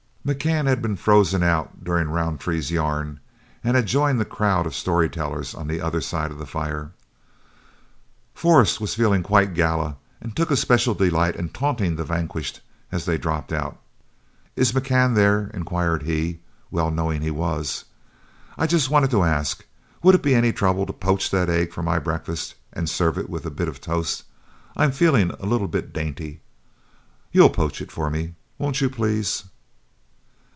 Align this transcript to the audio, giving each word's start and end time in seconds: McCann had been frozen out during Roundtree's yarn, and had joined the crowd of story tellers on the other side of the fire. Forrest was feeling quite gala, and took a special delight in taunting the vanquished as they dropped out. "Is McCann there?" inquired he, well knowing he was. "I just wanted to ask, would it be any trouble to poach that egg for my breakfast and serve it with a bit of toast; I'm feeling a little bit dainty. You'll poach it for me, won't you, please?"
McCann 0.23 0.67
had 0.67 0.83
been 0.83 0.97
frozen 0.97 1.41
out 1.41 1.83
during 1.83 2.07
Roundtree's 2.07 2.69
yarn, 2.69 3.19
and 3.63 3.75
had 3.75 3.87
joined 3.87 4.19
the 4.19 4.23
crowd 4.23 4.67
of 4.67 4.75
story 4.75 5.09
tellers 5.09 5.55
on 5.55 5.67
the 5.67 5.81
other 5.81 5.99
side 5.99 6.29
of 6.29 6.37
the 6.37 6.45
fire. 6.45 6.91
Forrest 8.35 8.79
was 8.79 8.93
feeling 8.93 9.23
quite 9.23 9.55
gala, 9.55 9.97
and 10.21 10.35
took 10.35 10.51
a 10.51 10.55
special 10.55 10.93
delight 10.93 11.35
in 11.35 11.49
taunting 11.49 11.95
the 11.95 12.03
vanquished 12.03 12.61
as 12.91 13.05
they 13.05 13.17
dropped 13.17 13.51
out. 13.51 13.79
"Is 14.55 14.73
McCann 14.73 15.15
there?" 15.15 15.49
inquired 15.55 16.03
he, 16.03 16.41
well 16.69 16.91
knowing 16.91 17.23
he 17.23 17.31
was. 17.31 17.85
"I 18.59 18.67
just 18.67 18.91
wanted 18.91 19.09
to 19.09 19.23
ask, 19.23 19.65
would 20.03 20.13
it 20.13 20.21
be 20.21 20.35
any 20.35 20.53
trouble 20.53 20.85
to 20.85 20.93
poach 20.93 21.31
that 21.31 21.49
egg 21.49 21.73
for 21.73 21.81
my 21.81 21.97
breakfast 21.97 22.53
and 22.73 22.87
serve 22.87 23.17
it 23.17 23.27
with 23.27 23.47
a 23.47 23.49
bit 23.49 23.67
of 23.67 23.81
toast; 23.81 24.25
I'm 24.77 24.91
feeling 24.91 25.31
a 25.39 25.47
little 25.47 25.67
bit 25.67 25.91
dainty. 25.91 26.41
You'll 27.31 27.49
poach 27.49 27.81
it 27.81 27.91
for 27.91 28.11
me, 28.11 28.35
won't 28.59 28.81
you, 28.81 28.87
please?" 28.91 29.45